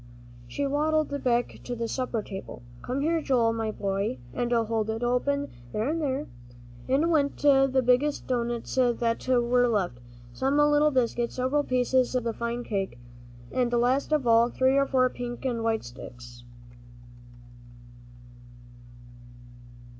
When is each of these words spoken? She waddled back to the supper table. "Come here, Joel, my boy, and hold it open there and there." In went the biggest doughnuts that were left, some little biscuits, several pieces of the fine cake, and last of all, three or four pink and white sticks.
She 0.47 0.65
waddled 0.65 1.23
back 1.23 1.59
to 1.63 1.75
the 1.75 1.87
supper 1.87 2.23
table. 2.23 2.63
"Come 2.81 3.01
here, 3.01 3.21
Joel, 3.21 3.53
my 3.53 3.69
boy, 3.69 4.17
and 4.33 4.51
hold 4.51 4.89
it 4.89 5.03
open 5.03 5.51
there 5.71 5.87
and 5.89 6.01
there." 6.01 6.25
In 6.87 7.11
went 7.11 7.37
the 7.37 7.83
biggest 7.85 8.25
doughnuts 8.25 8.73
that 8.73 9.27
were 9.27 9.67
left, 9.67 9.99
some 10.33 10.57
little 10.57 10.89
biscuits, 10.89 11.35
several 11.35 11.61
pieces 11.63 12.15
of 12.15 12.23
the 12.23 12.33
fine 12.33 12.63
cake, 12.63 12.97
and 13.51 13.71
last 13.71 14.11
of 14.11 14.25
all, 14.25 14.49
three 14.49 14.75
or 14.75 14.87
four 14.87 15.07
pink 15.07 15.45
and 15.45 15.63
white 15.63 15.83
sticks. 15.83 16.45